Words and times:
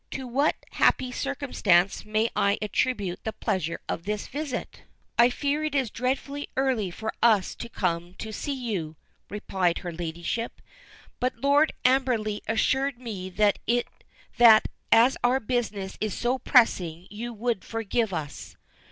To 0.09 0.25
what 0.25 0.55
happy 0.71 1.11
circumstance 1.11 2.05
may 2.05 2.31
I 2.35 2.57
attribute 2.59 3.23
the 3.23 3.31
pleasure 3.33 3.79
of 3.87 4.01
this 4.05 4.25
visit?" 4.25 4.81
"I 5.19 5.29
fear 5.29 5.63
it 5.63 5.75
is 5.75 5.91
dreadfully 5.91 6.49
early 6.57 6.89
for 6.89 7.13
us 7.21 7.53
to 7.57 7.69
come 7.69 8.15
to 8.15 8.33
see 8.33 8.51
you," 8.51 8.95
replied 9.29 9.77
her 9.85 9.91
ladyship, 9.93 10.59
"but 11.19 11.35
Lord 11.37 11.71
Amberley 11.85 12.41
assured 12.47 12.97
me 12.97 13.29
that 13.29 13.59
as 14.91 15.17
our 15.23 15.39
business 15.39 15.99
is 16.01 16.15
so 16.15 16.39
pressing 16.39 17.05
you 17.11 17.31
would 17.31 17.63
forgive 17.63 18.11
us." 18.11 18.55